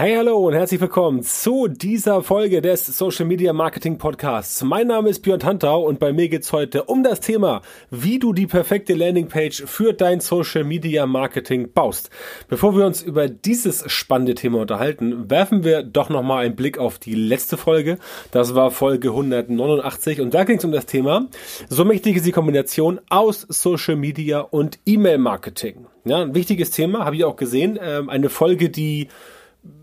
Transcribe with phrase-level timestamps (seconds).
[0.00, 4.62] Hey, hallo und herzlich willkommen zu dieser Folge des Social Media Marketing Podcasts.
[4.62, 8.32] Mein Name ist Björn Tantau und bei mir geht's heute um das Thema, wie du
[8.32, 12.10] die perfekte Landingpage für dein Social Media Marketing baust.
[12.46, 17.00] Bevor wir uns über dieses spannende Thema unterhalten, werfen wir doch nochmal einen Blick auf
[17.00, 17.98] die letzte Folge.
[18.30, 21.26] Das war Folge 189 und da ging's um das Thema,
[21.68, 25.86] so mächtig ist die Kombination aus Social Media und E-Mail Marketing.
[26.04, 27.80] Ja, ein wichtiges Thema, habe ich auch gesehen.
[27.82, 29.08] Ähm, eine Folge, die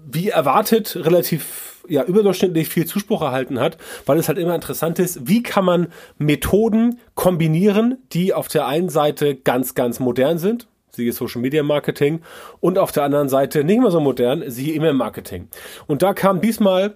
[0.05, 5.27] wie erwartet relativ ja, überdurchschnittlich viel Zuspruch erhalten hat, weil es halt immer interessant ist,
[5.27, 5.87] wie kann man
[6.17, 12.21] Methoden kombinieren, die auf der einen Seite ganz, ganz modern sind, siehe Social Media Marketing,
[12.59, 15.49] und auf der anderen Seite nicht mehr so modern, siehe E-Mail Marketing.
[15.87, 16.95] Und da kam diesmal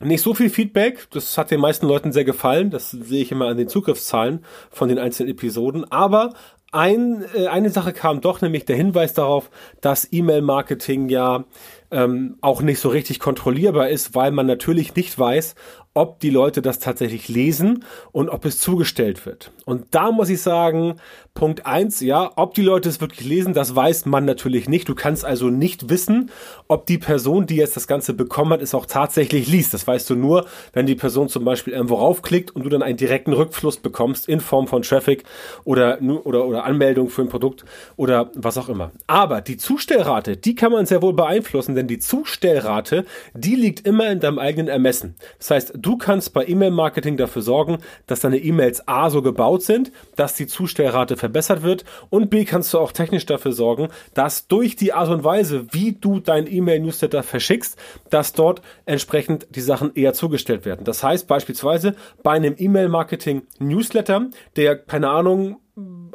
[0.00, 1.08] nicht so viel Feedback.
[1.10, 2.70] Das hat den meisten Leuten sehr gefallen.
[2.70, 5.90] Das sehe ich immer an den Zugriffszahlen von den einzelnen Episoden.
[5.90, 6.34] Aber
[6.70, 9.50] ein, äh, eine Sache kam doch, nämlich der Hinweis darauf,
[9.80, 11.44] dass E-Mail-Marketing ja
[11.90, 15.54] ähm, auch nicht so richtig kontrollierbar ist, weil man natürlich nicht weiß,
[15.98, 19.50] ob die Leute das tatsächlich lesen und ob es zugestellt wird.
[19.64, 21.00] Und da muss ich sagen,
[21.34, 24.88] Punkt eins, ja, ob die Leute es wirklich lesen, das weiß man natürlich nicht.
[24.88, 26.30] Du kannst also nicht wissen,
[26.68, 29.74] ob die Person, die jetzt das Ganze bekommen hat, es auch tatsächlich liest.
[29.74, 32.96] Das weißt du nur, wenn die Person zum Beispiel irgendwo raufklickt und du dann einen
[32.96, 35.24] direkten Rückfluss bekommst in Form von Traffic
[35.64, 37.64] oder, oder, oder Anmeldung für ein Produkt
[37.96, 38.92] oder was auch immer.
[39.06, 44.10] Aber die Zustellrate, die kann man sehr wohl beeinflussen, denn die Zustellrate, die liegt immer
[44.10, 45.14] in deinem eigenen Ermessen.
[45.38, 49.92] Das heißt, du kannst bei E-Mail-Marketing dafür sorgen, dass deine E-Mails A so gebaut sind,
[50.16, 54.76] dass die Zustellrate verbessert wird und B kannst du auch technisch dafür sorgen, dass durch
[54.76, 57.78] die Art und Weise, wie du dein E-Mail-Newsletter verschickst,
[58.10, 60.84] dass dort entsprechend die Sachen eher zugestellt werden.
[60.84, 65.60] Das heißt beispielsweise bei einem E-Mail-Marketing-Newsletter, der, keine Ahnung,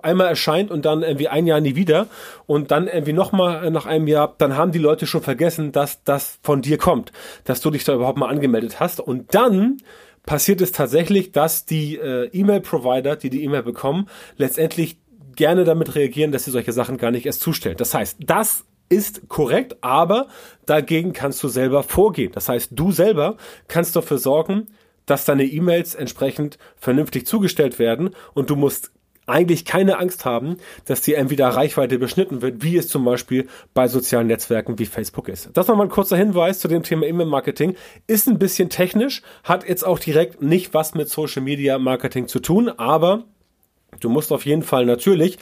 [0.01, 2.07] einmal erscheint und dann irgendwie ein Jahr nie wieder
[2.45, 6.39] und dann irgendwie nochmal nach einem Jahr, dann haben die Leute schon vergessen, dass das
[6.43, 7.11] von dir kommt,
[7.45, 9.77] dass du dich da überhaupt mal angemeldet hast und dann
[10.25, 14.97] passiert es tatsächlich, dass die äh, E-Mail-Provider, die die E-Mail bekommen, letztendlich
[15.35, 17.77] gerne damit reagieren, dass sie solche Sachen gar nicht erst zustellen.
[17.77, 20.27] Das heißt, das ist korrekt, aber
[20.65, 22.31] dagegen kannst du selber vorgehen.
[22.31, 23.37] Das heißt, du selber
[23.67, 24.67] kannst dafür sorgen,
[25.05, 28.91] dass deine E-Mails entsprechend vernünftig zugestellt werden und du musst
[29.25, 33.87] eigentlich keine Angst haben, dass die entweder Reichweite beschnitten wird, wie es zum Beispiel bei
[33.87, 35.49] sozialen Netzwerken wie Facebook ist.
[35.53, 37.75] Das nochmal ein kurzer Hinweis zu dem Thema E-Mail-Marketing.
[38.07, 42.39] Ist ein bisschen technisch, hat jetzt auch direkt nicht was mit Social Media Marketing zu
[42.39, 43.23] tun, aber
[43.99, 45.37] du musst auf jeden Fall natürlich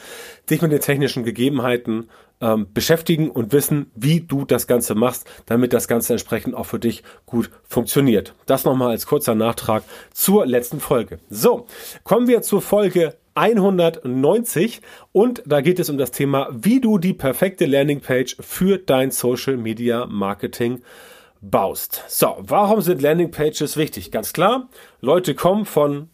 [0.49, 2.09] dich mit den technischen Gegebenheiten
[2.41, 6.79] ähm, beschäftigen und wissen, wie du das Ganze machst, damit das Ganze entsprechend auch für
[6.79, 8.33] dich gut funktioniert.
[8.47, 11.19] Das nochmal als kurzer Nachtrag zur letzten Folge.
[11.29, 11.67] So,
[12.03, 14.81] kommen wir zur Folge 190
[15.11, 19.57] und da geht es um das Thema, wie du die perfekte Landingpage für dein Social
[19.57, 20.81] Media Marketing
[21.41, 22.03] baust.
[22.07, 24.11] So, warum sind Landingpages wichtig?
[24.11, 24.69] Ganz klar,
[25.01, 26.09] Leute kommen von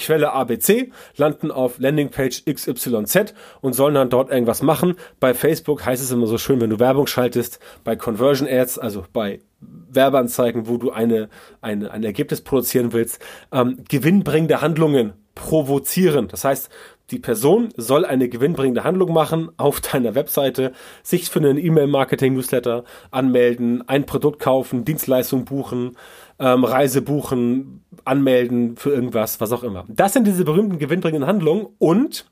[0.00, 4.94] Quelle ABC, landen auf Landingpage XYZ und sollen dann dort irgendwas machen.
[5.20, 9.04] Bei Facebook heißt es immer so schön, wenn du Werbung schaltest, bei Conversion Ads, also
[9.12, 11.28] bei Werbeanzeigen, wo du eine,
[11.60, 13.20] eine, ein Ergebnis produzieren willst,
[13.52, 16.28] ähm, gewinnbringende Handlungen provozieren.
[16.28, 16.70] Das heißt,
[17.10, 23.88] die Person soll eine gewinnbringende Handlung machen auf deiner Webseite, sich für einen E-Mail-Marketing-Newsletter anmelden,
[23.88, 25.96] ein Produkt kaufen, Dienstleistung buchen,
[26.38, 29.84] ähm, Reise buchen, anmelden für irgendwas, was auch immer.
[29.88, 32.26] Das sind diese berühmten gewinnbringenden Handlungen und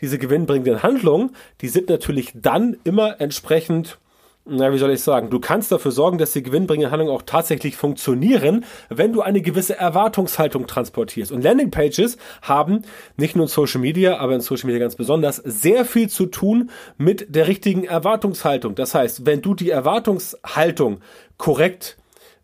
[0.00, 1.30] diese gewinnbringenden Handlungen,
[1.60, 3.98] die sind natürlich dann immer entsprechend
[4.44, 7.76] na, wie soll ich sagen, du kannst dafür sorgen, dass die gewinnbringenden Handlungen auch tatsächlich
[7.76, 11.30] funktionieren, wenn du eine gewisse Erwartungshaltung transportierst.
[11.30, 12.82] Und Landingpages haben
[13.16, 16.70] nicht nur in Social Media, aber in Social Media ganz besonders sehr viel zu tun
[16.98, 18.74] mit der richtigen Erwartungshaltung.
[18.74, 20.98] Das heißt, wenn du die Erwartungshaltung
[21.36, 21.96] korrekt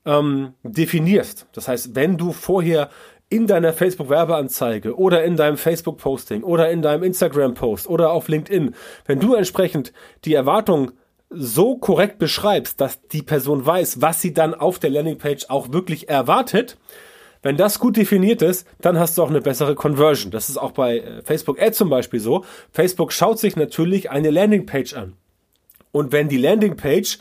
[0.06, 2.90] ähm, definierst, das heißt, wenn du vorher
[3.28, 9.18] in deiner Facebook-Werbeanzeige oder in deinem Facebook-Posting oder in deinem Instagram-Post oder auf LinkedIn, wenn
[9.18, 9.92] du entsprechend
[10.24, 10.92] die Erwartung
[11.30, 16.08] so korrekt beschreibst, dass die Person weiß, was sie dann auf der Landingpage auch wirklich
[16.08, 16.78] erwartet,
[17.42, 20.30] wenn das gut definiert ist, dann hast du auch eine bessere Conversion.
[20.30, 22.44] Das ist auch bei äh, Facebook Ads zum Beispiel so.
[22.72, 25.14] Facebook schaut sich natürlich eine Landingpage an.
[25.92, 27.18] Und wenn die Landingpage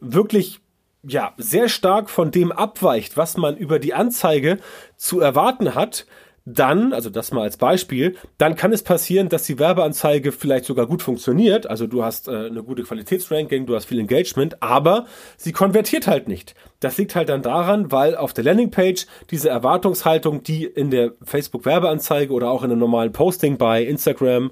[0.00, 0.60] wirklich
[1.02, 4.58] ja, sehr stark von dem abweicht, was man über die Anzeige
[4.96, 6.06] zu erwarten hat,
[6.54, 10.86] dann, also das mal als Beispiel, dann kann es passieren, dass die Werbeanzeige vielleicht sogar
[10.86, 11.68] gut funktioniert.
[11.68, 15.06] Also du hast äh, eine gute Qualitätsranking, du hast viel Engagement, aber
[15.36, 16.54] sie konvertiert halt nicht.
[16.80, 22.32] Das liegt halt dann daran, weil auf der Landingpage diese Erwartungshaltung, die in der Facebook-Werbeanzeige
[22.32, 24.50] oder auch in einem normalen Posting bei Instagram,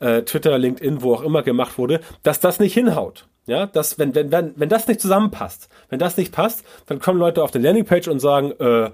[0.00, 3.26] äh, Twitter, LinkedIn, wo auch immer gemacht wurde, dass das nicht hinhaut.
[3.46, 7.20] Ja, das, wenn, wenn, wenn, wenn das nicht zusammenpasst, wenn das nicht passt, dann kommen
[7.20, 8.90] Leute auf die Landingpage und sagen, äh,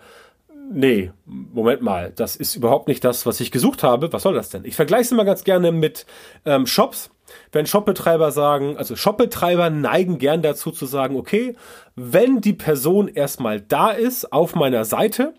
[0.73, 4.13] nee, Moment mal, das ist überhaupt nicht das, was ich gesucht habe.
[4.13, 4.65] Was soll das denn?
[4.65, 6.07] Ich vergleiche es immer ganz gerne mit
[6.45, 7.11] ähm, Shops.
[7.51, 11.57] Wenn Shopbetreiber sagen, also Shopbetreiber neigen gern dazu zu sagen, okay,
[11.97, 15.35] wenn die Person erstmal da ist auf meiner Seite,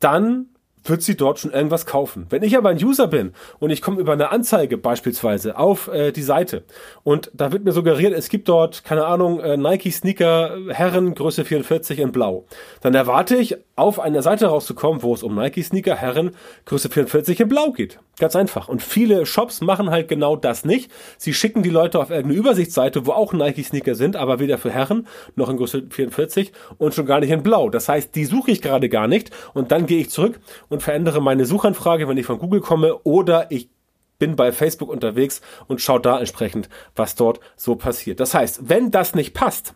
[0.00, 0.46] dann
[0.88, 2.26] wird sie dort schon irgendwas kaufen.
[2.30, 6.12] Wenn ich aber ein User bin und ich komme über eine Anzeige beispielsweise auf äh,
[6.12, 6.64] die Seite
[7.04, 11.44] und da wird mir suggeriert, es gibt dort, keine Ahnung, äh, Nike Sneaker Herren Größe
[11.44, 12.44] 44 in Blau,
[12.80, 16.32] dann erwarte ich auf eine Seite rauszukommen, wo es um Nike Sneaker Herren
[16.64, 17.98] Größe 44 in Blau geht.
[18.18, 18.68] Ganz einfach.
[18.68, 20.90] Und viele Shops machen halt genau das nicht.
[21.18, 24.70] Sie schicken die Leute auf irgendeine Übersichtsseite, wo auch Nike Sneaker sind, aber weder für
[24.70, 25.06] Herren
[25.36, 27.70] noch in Größe 44 und schon gar nicht in Blau.
[27.70, 31.22] Das heißt, die suche ich gerade gar nicht und dann gehe ich zurück und verändere
[31.22, 33.68] meine Suchanfrage, wenn ich von Google komme oder ich
[34.18, 38.18] bin bei Facebook unterwegs und schaue da entsprechend, was dort so passiert.
[38.18, 39.74] Das heißt, wenn das nicht passt,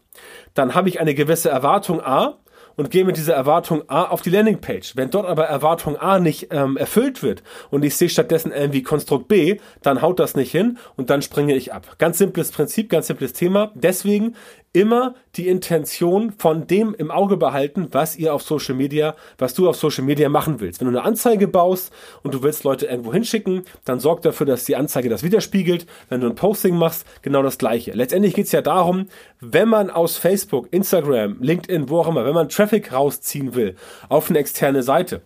[0.54, 2.38] dann habe ich eine gewisse Erwartung A,
[2.76, 4.96] und gehe mit dieser Erwartung A auf die Landingpage.
[4.96, 9.28] Wenn dort aber Erwartung A nicht ähm, erfüllt wird und ich sehe stattdessen irgendwie Konstrukt
[9.28, 11.96] B, dann haut das nicht hin und dann springe ich ab.
[11.98, 13.72] Ganz simples Prinzip, ganz simples Thema.
[13.74, 14.34] Deswegen
[14.72, 19.68] immer die Intention von dem im Auge behalten, was ihr auf Social Media, was du
[19.68, 20.80] auf Social Media machen willst.
[20.80, 21.92] Wenn du eine Anzeige baust
[22.22, 25.86] und du willst Leute irgendwo hinschicken, dann sorg dafür, dass die Anzeige das widerspiegelt.
[26.08, 27.92] Wenn du ein Posting machst, genau das gleiche.
[27.92, 29.06] Letztendlich geht es ja darum,
[29.40, 33.76] wenn man aus Facebook, Instagram, LinkedIn, wo auch immer, wenn man Traffic rausziehen will
[34.08, 35.22] auf eine externe Seite,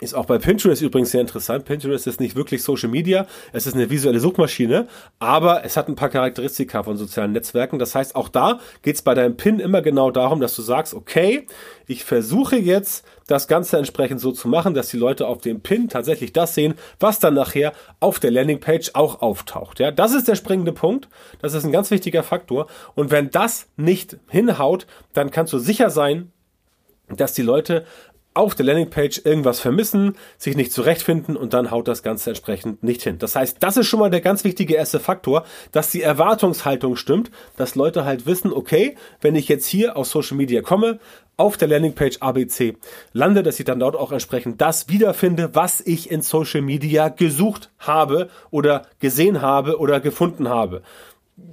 [0.00, 1.64] ist auch bei Pinterest übrigens sehr interessant.
[1.64, 4.88] Pinterest ist nicht wirklich Social Media, es ist eine visuelle Suchmaschine,
[5.18, 7.78] aber es hat ein paar Charakteristika von sozialen Netzwerken.
[7.78, 10.94] Das heißt, auch da geht es bei deinem Pin immer genau darum, dass du sagst,
[10.94, 11.46] okay,
[11.86, 15.88] ich versuche jetzt das Ganze entsprechend so zu machen, dass die Leute auf dem Pin
[15.88, 19.78] tatsächlich das sehen, was dann nachher auf der Landingpage auch auftaucht.
[19.78, 21.08] Ja, das ist der springende Punkt.
[21.40, 22.66] Das ist ein ganz wichtiger Faktor.
[22.94, 26.32] Und wenn das nicht hinhaut, dann kannst du sicher sein,
[27.16, 27.84] dass die Leute
[28.32, 33.02] auf der Landingpage irgendwas vermissen, sich nicht zurechtfinden und dann haut das Ganze entsprechend nicht
[33.02, 33.18] hin.
[33.18, 37.30] Das heißt, das ist schon mal der ganz wichtige erste Faktor, dass die Erwartungshaltung stimmt,
[37.56, 41.00] dass Leute halt wissen, okay, wenn ich jetzt hier aus Social Media komme,
[41.40, 42.76] auf der Landingpage ABC
[43.14, 47.70] lande, dass ich dann dort auch entsprechend das wiederfinde, was ich in Social Media gesucht
[47.78, 50.82] habe oder gesehen habe oder gefunden habe.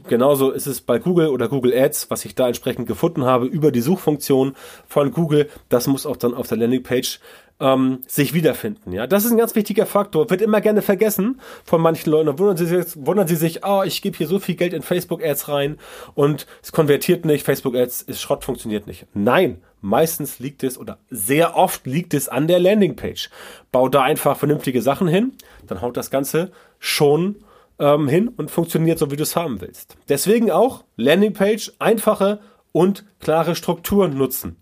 [0.08, 3.72] Genauso ist es bei Google oder Google Ads, was ich da entsprechend gefunden habe über
[3.72, 4.56] die Suchfunktion
[4.88, 5.50] von Google.
[5.70, 7.20] Das muss auch dann auf der Landingpage
[7.60, 8.94] ähm, sich wiederfinden.
[8.94, 10.30] Ja, das ist ein ganz wichtiger Faktor.
[10.30, 12.40] Wird immer gerne vergessen von manchen Leuten.
[12.40, 15.24] Wundern sie sich, wundern sie sich, oh, ich gebe hier so viel Geld in Facebook
[15.24, 15.78] Ads rein
[16.14, 17.44] und es konvertiert nicht.
[17.44, 19.08] Facebook Ads ist Schrott, funktioniert nicht.
[19.14, 23.30] Nein, meistens liegt es oder sehr oft liegt es an der Landingpage.
[23.72, 25.34] Bau da einfach vernünftige Sachen hin,
[25.66, 27.36] dann haut das Ganze schon
[27.80, 29.96] ähm, hin und funktioniert so, wie du es haben willst.
[30.10, 32.40] Deswegen auch Landingpage, einfache
[32.72, 34.58] und klare Strukturen nutzen.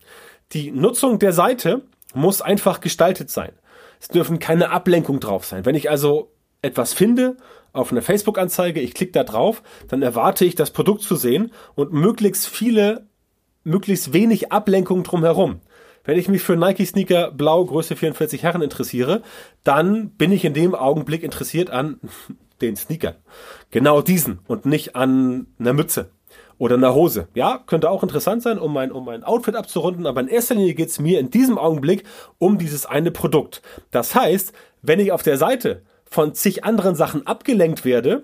[0.51, 1.81] Die Nutzung der Seite
[2.13, 3.51] muss einfach gestaltet sein.
[3.99, 5.65] Es dürfen keine Ablenkung drauf sein.
[5.65, 6.31] Wenn ich also
[6.61, 7.37] etwas finde
[7.73, 11.91] auf einer Facebook-Anzeige, ich klicke da drauf, dann erwarte ich, das Produkt zu sehen und
[11.91, 13.07] möglichst viele,
[13.63, 15.61] möglichst wenig Ablenkung drumherum.
[16.03, 19.23] Wenn ich mich für Nike Sneaker Blau Größe 44 Herren interessiere,
[19.63, 21.99] dann bin ich in dem Augenblick interessiert an
[22.61, 23.15] den Sneakern.
[23.71, 26.11] Genau diesen und nicht an einer Mütze
[26.57, 27.27] oder einer Hose.
[27.33, 30.73] Ja, könnte auch interessant sein, um mein, um mein Outfit abzurunden, aber in erster Linie
[30.73, 32.03] geht es mir in diesem Augenblick
[32.37, 33.61] um dieses eine Produkt.
[33.91, 38.23] Das heißt, wenn ich auf der Seite von zig anderen Sachen abgelenkt werde,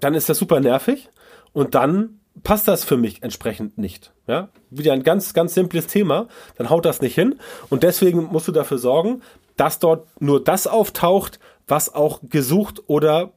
[0.00, 1.08] dann ist das super nervig
[1.52, 4.12] und dann passt das für mich entsprechend nicht.
[4.26, 8.48] Ja, wieder ein ganz, ganz simples Thema, dann haut das nicht hin und deswegen musst
[8.48, 9.22] du dafür sorgen,
[9.56, 13.32] dass dort nur das auftaucht, was auch gesucht oder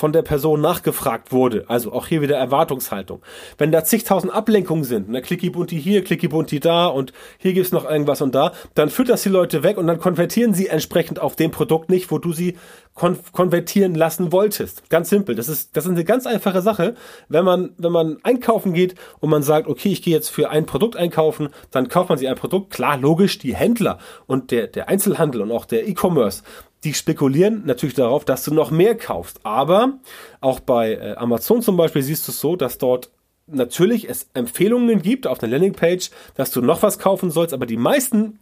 [0.00, 1.66] von der Person nachgefragt wurde.
[1.68, 3.20] Also auch hier wieder Erwartungshaltung.
[3.58, 7.70] Wenn da zigtausend Ablenkungen sind, ne, Klicki Bunti hier, Klicki Bunti da und hier gibt's
[7.70, 11.20] noch irgendwas und da, dann führt das die Leute weg und dann konvertieren sie entsprechend
[11.20, 12.56] auf dem Produkt nicht, wo du sie
[12.94, 14.88] kon konvertieren lassen wolltest.
[14.88, 15.34] Ganz simpel.
[15.34, 16.94] Das ist, das ist eine ganz einfache Sache.
[17.28, 20.64] Wenn man, wenn man einkaufen geht und man sagt, okay, ich gehe jetzt für ein
[20.64, 22.70] Produkt einkaufen, dann kauft man sich ein Produkt.
[22.70, 26.42] Klar, logisch, die Händler und der, der Einzelhandel und auch der E-Commerce,
[26.84, 29.40] die spekulieren natürlich darauf, dass du noch mehr kaufst.
[29.44, 29.98] Aber
[30.40, 33.10] auch bei äh, Amazon zum Beispiel siehst du es so, dass dort
[33.46, 37.76] natürlich es Empfehlungen gibt auf der Landingpage, dass du noch was kaufen sollst, aber die
[37.76, 38.38] meisten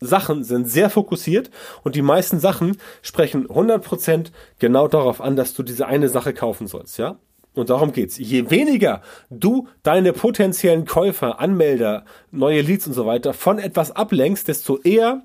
[0.00, 1.50] Sachen sind sehr fokussiert
[1.82, 6.66] und die meisten Sachen sprechen 100% genau darauf an, dass du diese eine Sache kaufen
[6.66, 7.18] sollst, ja?
[7.52, 8.16] Und darum geht's.
[8.16, 14.46] Je weniger du deine potenziellen Käufer, Anmelder, neue Leads und so weiter von etwas ablenkst,
[14.46, 15.22] desto eher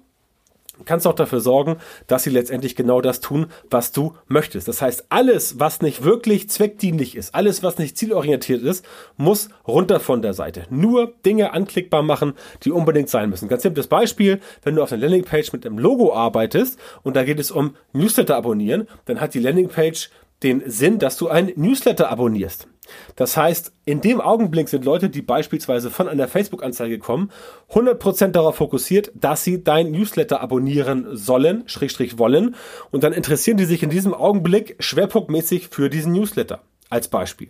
[0.83, 1.77] kannst auch dafür sorgen,
[2.07, 4.67] dass sie letztendlich genau das tun, was du möchtest.
[4.67, 8.85] Das heißt, alles, was nicht wirklich zweckdienlich ist, alles, was nicht zielorientiert ist,
[9.17, 10.63] muss runter von der Seite.
[10.69, 13.47] Nur Dinge anklickbar machen, die unbedingt sein müssen.
[13.47, 17.39] Ganz simples Beispiel, wenn du auf einer Landingpage mit einem Logo arbeitest und da geht
[17.39, 20.09] es um Newsletter abonnieren, dann hat die Landingpage
[20.43, 22.67] den Sinn, dass du ein Newsletter abonnierst.
[23.15, 27.31] Das heißt, in dem Augenblick sind Leute, die beispielsweise von einer Facebook-Anzeige kommen,
[27.71, 32.55] 100% darauf fokussiert, dass sie dein Newsletter abonnieren sollen, Schrägstrich wollen,
[32.91, 37.49] und dann interessieren die sich in diesem Augenblick schwerpunktmäßig für diesen Newsletter als Beispiel.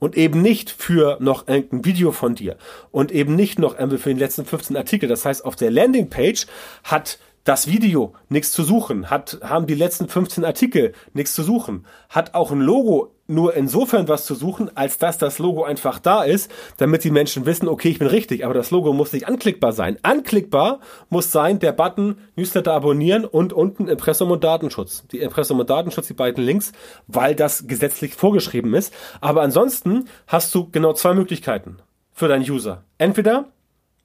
[0.00, 2.56] Und eben nicht für noch irgendein Video von dir
[2.90, 5.08] und eben nicht noch für den letzten 15 Artikel.
[5.08, 6.46] Das heißt, auf der Landingpage
[6.82, 11.86] hat das Video nichts zu suchen, hat, haben die letzten 15 Artikel nichts zu suchen,
[12.08, 16.22] hat auch ein Logo nur insofern was zu suchen, als dass das Logo einfach da
[16.22, 19.72] ist, damit die Menschen wissen, okay, ich bin richtig, aber das Logo muss nicht anklickbar
[19.72, 19.96] sein.
[20.02, 25.04] Anklickbar muss sein der Button Newsletter abonnieren und unten Impressum und Datenschutz.
[25.12, 26.72] Die Impressum und Datenschutz, die beiden Links,
[27.06, 28.92] weil das gesetzlich vorgeschrieben ist.
[29.20, 31.78] Aber ansonsten hast du genau zwei Möglichkeiten
[32.12, 32.84] für deinen User.
[32.98, 33.46] Entweder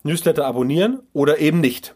[0.03, 1.96] Newsletter abonnieren oder eben nicht.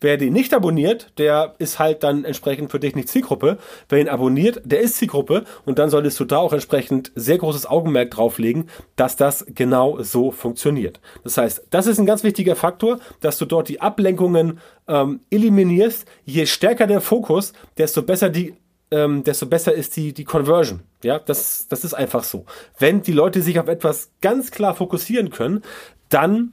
[0.00, 3.58] Wer den nicht abonniert, der ist halt dann entsprechend für dich nicht Zielgruppe.
[3.88, 7.66] Wer ihn abonniert, der ist Zielgruppe und dann solltest du da auch entsprechend sehr großes
[7.66, 11.00] Augenmerk drauflegen, dass das genau so funktioniert.
[11.22, 16.06] Das heißt, das ist ein ganz wichtiger Faktor, dass du dort die Ablenkungen ähm, eliminierst.
[16.24, 18.54] Je stärker der Fokus, desto besser die
[18.90, 20.82] ähm, desto besser ist die, die Conversion.
[21.02, 22.44] Ja, das, das ist einfach so.
[22.78, 25.62] Wenn die Leute sich auf etwas ganz klar fokussieren können,
[26.08, 26.52] dann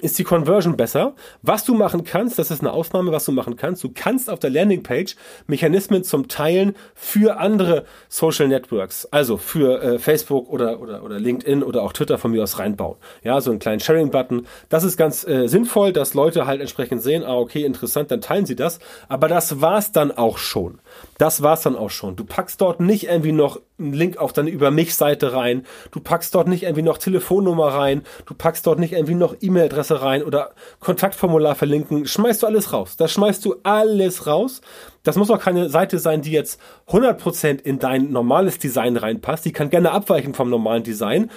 [0.00, 1.14] ist die Conversion besser.
[1.42, 3.84] Was du machen kannst, das ist eine Ausnahme, was du machen kannst.
[3.84, 9.98] Du kannst auf der Landingpage Mechanismen zum Teilen für andere Social Networks, also für äh,
[9.98, 12.96] Facebook oder, oder, oder LinkedIn oder auch Twitter von mir aus reinbauen.
[13.22, 14.46] Ja, so einen kleinen Sharing-Button.
[14.68, 18.46] Das ist ganz äh, sinnvoll, dass Leute halt entsprechend sehen, ah, okay, interessant, dann teilen
[18.46, 18.80] sie das.
[19.08, 20.80] Aber das war's dann auch schon.
[21.18, 22.16] Das war's dann auch schon.
[22.16, 25.66] Du packst dort nicht irgendwie noch einen Link auf deine Über mich-Seite rein.
[25.90, 28.02] Du packst dort nicht irgendwie noch Telefonnummer rein.
[28.24, 32.06] Du packst dort nicht irgendwie noch E-Mail-Adresse rein oder Kontaktformular verlinken.
[32.06, 32.96] Schmeißt du alles raus.
[32.96, 34.60] Das schmeißt du alles raus.
[35.02, 39.44] Das muss auch keine Seite sein, die jetzt 100% in dein normales Design reinpasst.
[39.44, 41.30] Die kann gerne abweichen vom normalen Design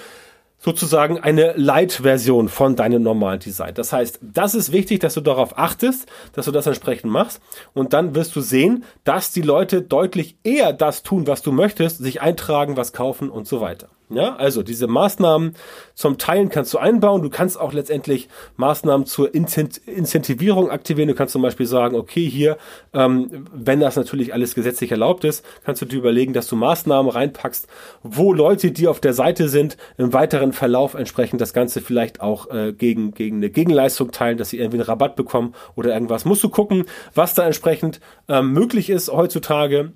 [0.57, 3.73] sozusagen eine Light-Version von deinem normalen Design.
[3.75, 7.41] Das heißt, das ist wichtig, dass du darauf achtest, dass du das entsprechend machst
[7.73, 11.99] und dann wirst du sehen, dass die Leute deutlich eher das tun, was du möchtest,
[11.99, 13.89] sich eintragen, was kaufen und so weiter.
[14.09, 15.53] Ja, also diese Maßnahmen
[15.93, 17.21] zum Teilen kannst du einbauen.
[17.23, 21.09] Du kannst auch letztendlich Maßnahmen zur Incentivierung aktivieren.
[21.09, 22.57] Du kannst zum Beispiel sagen, okay, hier,
[22.93, 27.11] ähm, wenn das natürlich alles gesetzlich erlaubt ist, kannst du dir überlegen, dass du Maßnahmen
[27.11, 27.67] reinpackst,
[28.01, 32.49] wo Leute, die auf der Seite sind, im weiteren Verlauf entsprechend das Ganze vielleicht auch
[32.49, 36.23] äh, gegen, gegen eine Gegenleistung teilen, dass sie irgendwie einen Rabatt bekommen oder irgendwas.
[36.23, 37.99] Musst du gucken, was da entsprechend
[38.29, 39.91] ähm, möglich ist heutzutage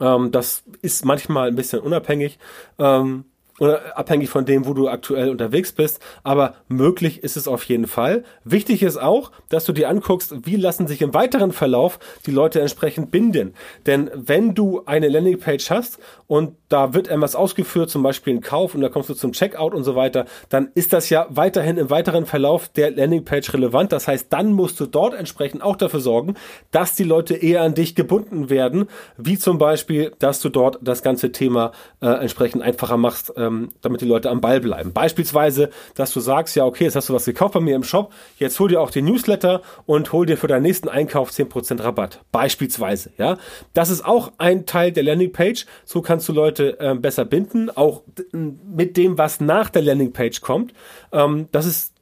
[0.00, 2.38] ähm, das ist manchmal ein bisschen unabhängig.
[2.78, 3.24] Ähm,
[3.58, 7.86] oder abhängig von dem, wo du aktuell unterwegs bist, aber möglich ist es auf jeden
[7.86, 8.24] Fall.
[8.44, 12.60] Wichtig ist auch, dass du dir anguckst, wie lassen sich im weiteren Verlauf die Leute
[12.60, 13.54] entsprechend binden.
[13.86, 18.74] Denn wenn du eine Landingpage hast und da wird etwas ausgeführt, zum Beispiel ein Kauf
[18.74, 21.90] und da kommst du zum Checkout und so weiter, dann ist das ja weiterhin im
[21.90, 23.92] weiteren Verlauf der Landingpage relevant.
[23.92, 26.34] Das heißt, dann musst du dort entsprechend auch dafür sorgen,
[26.72, 31.02] dass die Leute eher an dich gebunden werden, wie zum Beispiel, dass du dort das
[31.02, 34.92] ganze Thema äh, entsprechend einfacher machst, ähm, damit die Leute am Ball bleiben.
[34.92, 38.12] Beispielsweise, dass du sagst, ja, okay, jetzt hast du was gekauft bei mir im Shop,
[38.38, 42.20] jetzt hol dir auch den Newsletter und hol dir für deinen nächsten Einkauf 10% Rabatt.
[42.32, 43.38] Beispielsweise, ja.
[43.74, 45.66] Das ist auch ein Teil der Landingpage.
[45.84, 50.72] So kannst du Leute äh, besser binden, auch mit dem, was nach der Landingpage kommt.
[51.12, 51.92] Ähm, das ist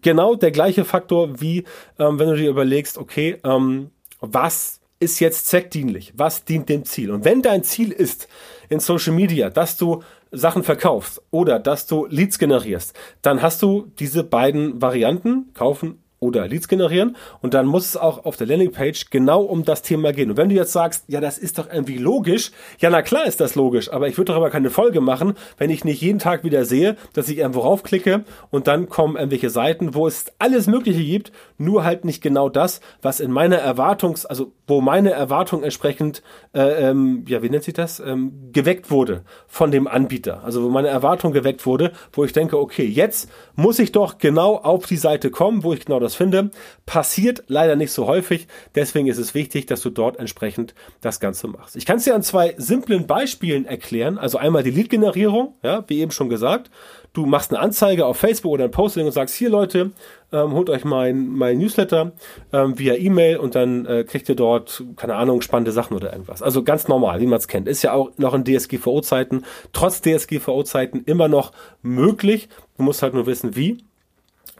[0.00, 1.64] genau der gleiche Faktor, wie
[1.98, 6.12] ähm, wenn du dir überlegst, okay, ähm, was ist jetzt zweckdienlich?
[6.16, 7.10] Was dient dem Ziel?
[7.10, 8.28] Und wenn dein Ziel ist
[8.68, 13.92] in Social Media, dass du Sachen verkaufst oder dass du Leads generierst, dann hast du
[13.98, 19.10] diese beiden Varianten, kaufen oder Leads generieren und dann muss es auch auf der Landingpage
[19.10, 20.30] genau um das Thema gehen.
[20.30, 23.40] Und wenn du jetzt sagst, ja, das ist doch irgendwie logisch, ja, na klar ist
[23.40, 26.44] das logisch, aber ich würde doch aber keine Folge machen, wenn ich nicht jeden Tag
[26.44, 31.02] wieder sehe, dass ich irgendwo raufklicke und dann kommen irgendwelche Seiten, wo es alles Mögliche
[31.02, 36.22] gibt, nur halt nicht genau das, was in meiner Erwartungs-, also wo meine Erwartung entsprechend,
[36.54, 40.44] äh, ähm, ja, wie nennt sich das, ähm, geweckt wurde von dem Anbieter.
[40.44, 44.56] Also wo meine Erwartung geweckt wurde, wo ich denke, okay, jetzt muss ich doch genau
[44.56, 46.50] auf die Seite kommen, wo ich genau das finde.
[46.86, 48.46] Passiert leider nicht so häufig.
[48.74, 51.76] Deswegen ist es wichtig, dass du dort entsprechend das Ganze machst.
[51.76, 54.18] Ich kann es dir an zwei simplen Beispielen erklären.
[54.18, 56.70] Also einmal die Lead-Generierung, ja, wie eben schon gesagt.
[57.12, 59.90] Du machst eine Anzeige auf Facebook oder ein Posting und sagst, hier Leute,
[60.32, 62.12] ähm, holt euch mein, mein Newsletter
[62.52, 66.42] ähm, via E-Mail und dann äh, kriegt ihr dort, keine Ahnung, spannende Sachen oder irgendwas.
[66.42, 67.68] Also ganz normal, wie man es kennt.
[67.68, 72.48] Ist ja auch noch in DSGVO-Zeiten, trotz DSGVO-Zeiten immer noch möglich.
[72.76, 73.84] Du musst halt nur wissen, wie.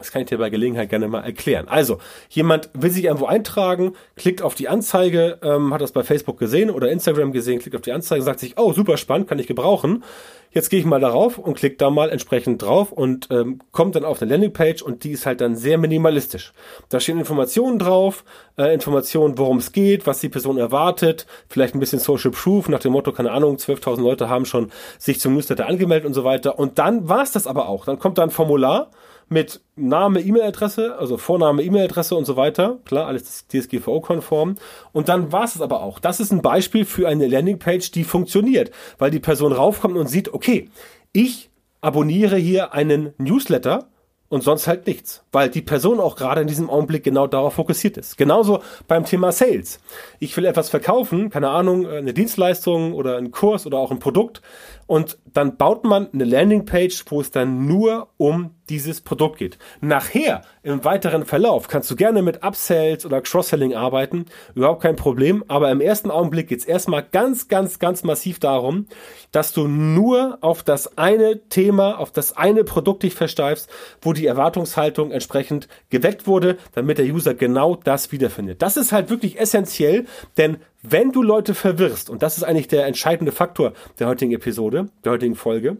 [0.02, 1.68] Das kann ich dir bei Gelegenheit gerne mal erklären.
[1.68, 6.40] Also, jemand will sich irgendwo eintragen, klickt auf die Anzeige, ähm, hat das bei Facebook
[6.40, 9.46] gesehen oder Instagram gesehen, klickt auf die Anzeige, sagt sich, oh, super spannend, kann ich
[9.46, 10.02] gebrauchen.
[10.50, 14.04] Jetzt gehe ich mal darauf und klicke da mal entsprechend drauf und ähm, kommt dann
[14.04, 16.52] auf eine Landingpage und die ist halt dann sehr minimalistisch.
[16.88, 18.24] Da stehen Informationen drauf,
[18.58, 22.80] äh, Informationen, worum es geht, was die Person erwartet, vielleicht ein bisschen Social Proof nach
[22.80, 26.58] dem Motto, keine Ahnung, 12.000 Leute haben schon sich zum Newsletter angemeldet und so weiter.
[26.58, 27.84] Und dann war es das aber auch.
[27.84, 28.90] Dann kommt da ein Formular
[29.32, 32.78] mit Name, E-Mail-Adresse, also Vorname, E-Mail-Adresse und so weiter.
[32.84, 34.56] Klar, alles DSGVO-konform.
[34.92, 35.98] Und dann war es aber auch.
[35.98, 40.32] Das ist ein Beispiel für eine Landingpage, die funktioniert, weil die Person raufkommt und sieht,
[40.32, 40.68] okay,
[41.12, 43.88] ich abonniere hier einen Newsletter
[44.32, 47.98] und sonst halt nichts, weil die Person auch gerade in diesem Augenblick genau darauf fokussiert
[47.98, 48.16] ist.
[48.16, 49.78] Genauso beim Thema Sales.
[50.20, 54.40] Ich will etwas verkaufen, keine Ahnung, eine Dienstleistung oder einen Kurs oder auch ein Produkt
[54.86, 59.58] und dann baut man eine Landingpage, wo es dann nur um dieses Produkt geht.
[59.80, 65.44] Nachher, im weiteren Verlauf, kannst du gerne mit Upsells oder Cross-Selling arbeiten, überhaupt kein Problem,
[65.48, 68.86] aber im ersten Augenblick geht es erstmal ganz, ganz, ganz massiv darum,
[69.32, 73.68] dass du nur auf das eine Thema, auf das eine Produkt dich versteifst,
[74.00, 78.62] wo die Erwartungshaltung entsprechend geweckt wurde, damit der User genau das wiederfindet.
[78.62, 82.86] Das ist halt wirklich essentiell, denn wenn du Leute verwirrst, und das ist eigentlich der
[82.86, 85.76] entscheidende Faktor der heutigen Episode, der heutigen Folge,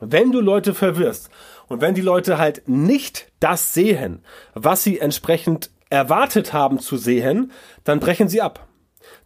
[0.00, 1.30] wenn du Leute verwirrst
[1.68, 7.52] und wenn die Leute halt nicht das sehen, was sie entsprechend erwartet haben zu sehen,
[7.84, 8.66] dann brechen sie ab.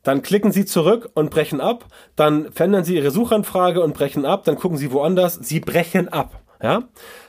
[0.02, 1.86] Dann klicken sie zurück und brechen ab.
[2.14, 4.44] Dann verändern sie ihre Suchanfrage und brechen ab.
[4.44, 5.34] Dann gucken sie woanders.
[5.34, 6.40] Sie brechen ab.
[6.62, 6.84] Ja?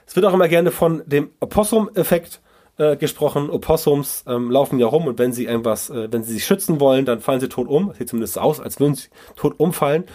[0.05, 2.41] Es wird auch immer gerne von dem Opossum-Effekt
[2.77, 3.49] äh, gesprochen.
[3.49, 7.05] Opossums ähm, laufen ja rum und wenn sie irgendwas, äh, wenn sie sich schützen wollen,
[7.05, 7.93] dann fallen sie tot um.
[7.97, 10.05] sieht zumindest aus, als würden sie tot umfallen.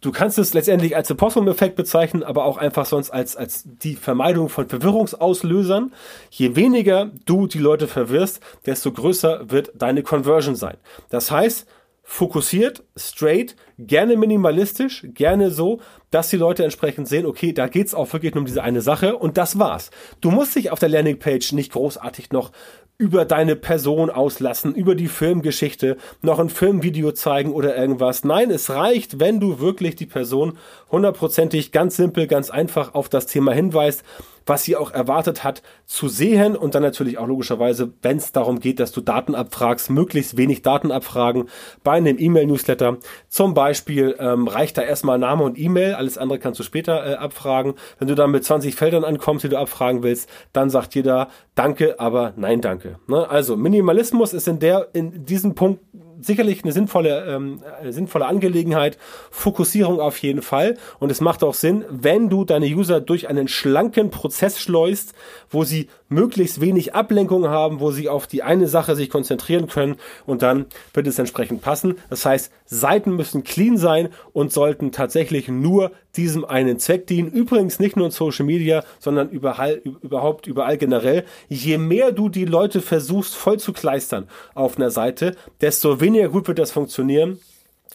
[0.00, 4.48] Du kannst es letztendlich als Opossum-Effekt bezeichnen, aber auch einfach sonst als, als die Vermeidung
[4.48, 5.92] von Verwirrungsauslösern.
[6.30, 10.76] Je weniger du die Leute verwirrst, desto größer wird deine Conversion sein.
[11.08, 11.66] Das heißt,
[12.10, 18.10] fokussiert, straight, gerne minimalistisch, gerne so, dass die Leute entsprechend sehen, okay, da geht's auch
[18.12, 19.90] wirklich nur um diese eine Sache und das war's.
[20.22, 22.50] Du musst dich auf der Landingpage nicht großartig noch
[22.98, 28.24] über deine Person auslassen, über die Filmgeschichte, noch ein Filmvideo zeigen oder irgendwas.
[28.24, 30.58] Nein, es reicht, wenn du wirklich die Person
[30.90, 34.02] hundertprozentig, ganz simpel, ganz einfach auf das Thema hinweist,
[34.48, 38.60] was sie auch erwartet hat zu sehen und dann natürlich auch logischerweise, wenn es darum
[38.60, 41.48] geht, dass du Daten abfragst, möglichst wenig Daten abfragen
[41.84, 42.98] bei einem E-Mail-Newsletter.
[43.28, 47.14] Zum Beispiel ähm, reicht da erstmal Name und E-Mail, alles andere kannst du später äh,
[47.14, 47.74] abfragen.
[47.98, 51.98] Wenn du dann mit 20 Feldern ankommst, die du abfragen willst, dann sagt jeder Danke,
[51.98, 53.00] aber nein, danke.
[53.08, 53.28] Ne?
[53.28, 55.80] Also Minimalismus ist in der in diesem Punkt
[56.20, 58.98] sicherlich eine sinnvolle, ähm, sinnvolle Angelegenheit.
[59.30, 60.76] Fokussierung auf jeden Fall.
[60.98, 65.14] Und es macht auch Sinn, wenn du deine User durch einen schlanken Prozess schleust,
[65.50, 69.96] wo sie möglichst wenig Ablenkung haben, wo sie auf die eine Sache sich konzentrieren können
[70.26, 71.96] und dann wird es entsprechend passen.
[72.10, 77.30] Das heißt, Seiten müssen clean sein und sollten tatsächlich nur diesem einen Zweck dienen.
[77.30, 81.24] Übrigens nicht nur in Social Media, sondern überall, überhaupt überall generell.
[81.48, 86.48] Je mehr du die Leute versuchst voll zu kleistern auf einer Seite, desto weniger gut
[86.48, 87.38] wird das funktionieren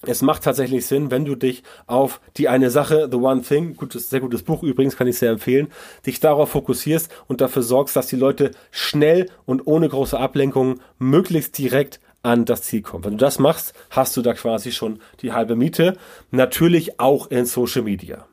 [0.06, 4.10] es macht tatsächlich Sinn, wenn du dich auf die eine Sache, The One Thing, gutes,
[4.10, 5.70] sehr gutes Buch übrigens, kann ich sehr empfehlen,
[6.06, 11.58] dich darauf fokussierst und dafür sorgst, dass die Leute schnell und ohne große Ablenkungen möglichst
[11.58, 13.06] direkt an das Ziel kommen.
[13.06, 15.98] Wenn du das machst, hast du da quasi schon die halbe Miete.
[16.32, 18.26] Natürlich auch in Social Media.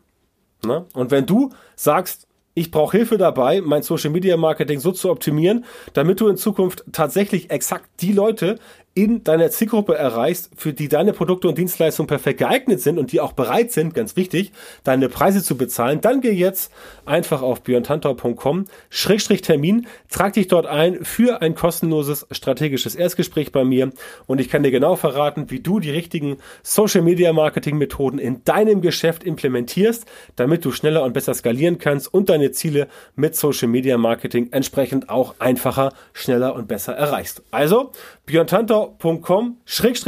[0.62, 0.86] Na?
[0.94, 5.64] Und wenn du sagst, ich brauche Hilfe dabei, mein Social Media Marketing so zu optimieren,
[5.92, 8.58] damit du in Zukunft tatsächlich exakt die Leute
[8.94, 13.20] in deiner Zielgruppe erreichst, für die deine Produkte und Dienstleistungen perfekt geeignet sind und die
[13.20, 14.50] auch bereit sind, ganz wichtig,
[14.82, 16.72] deine Preise zu bezahlen, dann geh jetzt
[17.06, 23.64] einfach auf björntantau.com Schrägstrich Termin, trag dich dort ein für ein kostenloses strategisches Erstgespräch bei
[23.64, 23.92] mir
[24.26, 28.42] und ich kann dir genau verraten, wie du die richtigen Social Media Marketing Methoden in
[28.44, 33.68] deinem Geschäft implementierst, damit du schneller und besser skalieren kannst und deine Ziele mit Social
[33.68, 37.42] Media Marketing entsprechend auch einfacher, schneller und besser erreichst.
[37.52, 37.92] Also,
[38.26, 38.79] björntantau.com Schrägstrich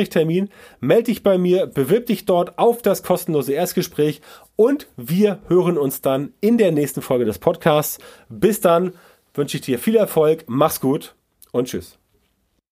[0.08, 0.48] Termin,
[0.80, 4.20] melde dich bei mir, bewirb dich dort auf das kostenlose Erstgespräch
[4.56, 7.98] und wir hören uns dann in der nächsten Folge des Podcasts.
[8.28, 8.92] Bis dann
[9.34, 11.14] wünsche ich dir viel Erfolg, mach's gut,
[11.52, 12.01] und tschüss.